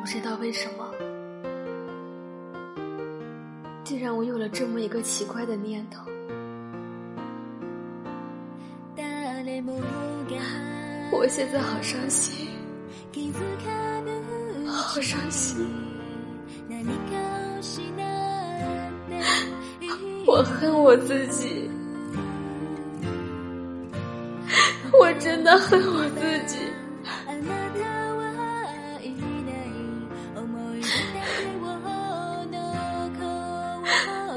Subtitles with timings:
[0.00, 0.90] 不知道为什么，
[3.84, 6.02] 竟然我有了这么一个奇怪的念头。
[11.12, 12.48] 我现在好伤心，
[14.66, 15.66] 好伤心。
[20.26, 21.70] 我恨我自己，
[24.98, 26.69] 我真的恨我自己。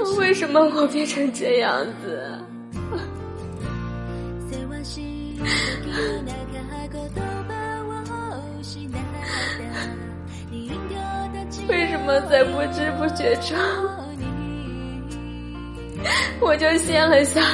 [0.18, 2.38] 为什么我变成这样子？
[11.68, 13.56] 为什么在不知不觉中，
[16.40, 17.46] 我就陷了下来？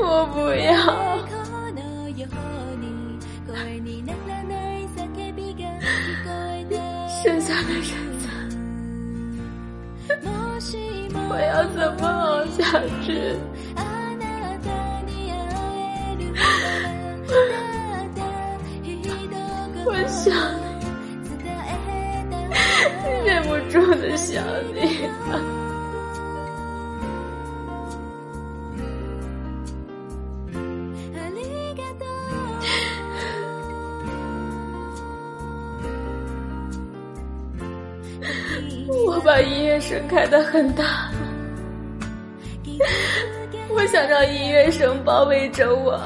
[0.00, 0.76] 我不要，
[7.22, 8.07] 剩下的人，
[11.30, 13.36] 我要怎么熬下去？
[39.06, 41.10] 我把音乐声开得很大，
[43.70, 45.98] 我想让音乐声包围着我。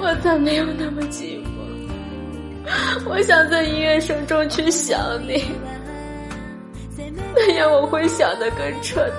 [0.00, 1.46] 我才没有那么寂寞。
[3.08, 5.44] 我想在音乐声中去想你，
[7.34, 9.14] 那样我会想得更彻底。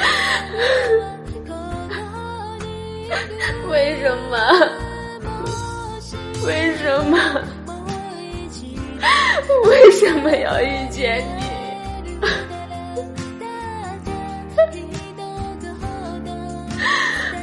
[3.70, 4.36] 为什么？
[6.46, 7.18] 为什么？
[9.66, 11.42] 为什么要遇见你？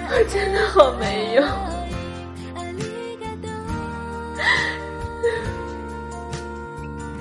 [0.09, 1.45] 我真的好没用。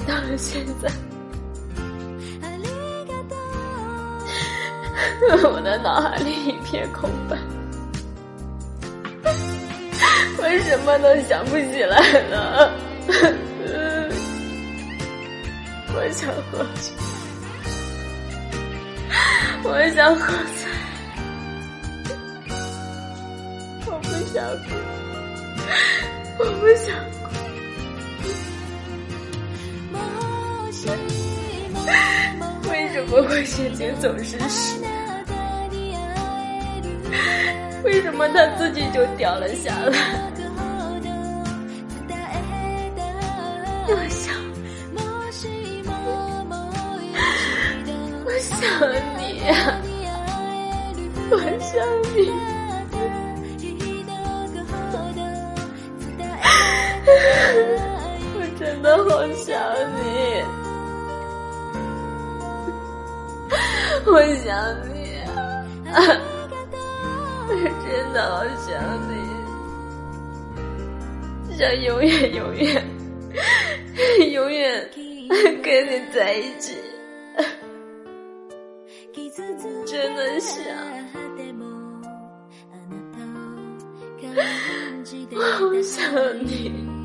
[0.06, 0.88] 到了现在，
[5.42, 7.36] 我的脑海里一片空白，
[10.38, 11.98] 我什么都想不起来
[12.30, 12.70] 了。
[15.99, 16.93] 我想喝酒，
[19.65, 20.69] 我想喝醉，
[23.87, 24.69] 我不想哭，
[26.39, 26.84] 我不想
[27.25, 27.33] 哭。
[32.71, 34.77] 为什么我心情总是湿？
[37.84, 39.97] 为什么它自己就掉了下来？
[43.89, 44.35] 我想，
[48.76, 49.41] 想你，
[51.31, 51.72] 我想
[52.12, 52.28] 你，
[58.34, 59.48] 我真的好想
[59.97, 59.98] 你，
[64.04, 64.09] 我
[64.44, 64.47] 想
[64.84, 64.94] 你，
[67.48, 67.50] 我
[67.82, 68.69] 真的好想
[69.09, 69.10] 你，
[71.56, 72.60] 想永远永远。
[74.32, 74.91] 永远
[75.62, 76.75] 跟你在一起，
[79.87, 80.62] 真的想，
[85.32, 86.96] 我 好想你。